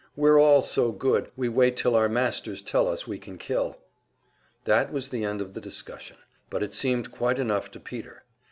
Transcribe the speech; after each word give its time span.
"We're 0.15 0.39
all 0.41 0.63
so 0.63 0.91
good 0.91 1.29
we 1.37 1.47
wait 1.47 1.77
till 1.77 1.93
our 1.95 2.09
masters 2.09 2.63
tell 2.63 2.87
us 2.87 3.05
we 3.05 3.19
can 3.19 3.37
kill." 3.37 3.77
That 4.63 4.91
was 4.91 5.09
the 5.09 5.23
end 5.23 5.41
of 5.41 5.53
the 5.53 5.61
discussion; 5.61 6.17
but 6.49 6.63
it 6.63 6.73
seemed 6.73 7.11
quite 7.11 7.37
enough 7.37 7.69
to 7.69 7.79
Peter. 7.79 8.23